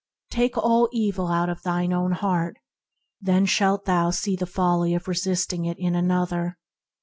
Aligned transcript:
Take 0.31 0.57
all 0.57 0.89
evil 0.91 1.27
out 1.27 1.47
of 1.47 1.61
thine 1.61 1.93
own 1.93 2.13
heart, 2.13 2.57
then 3.21 3.45
shalt 3.45 3.85
thou 3.85 4.09
see 4.09 4.35
the 4.35 4.47
folly 4.47 4.95
of 4.95 5.07
resisting 5.07 5.65
it 5.65 5.77
in 5.77 5.93
another. 5.93 6.57